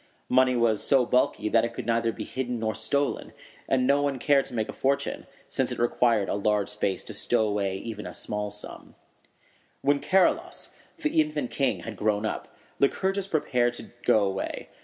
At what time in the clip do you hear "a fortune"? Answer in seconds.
4.67-5.27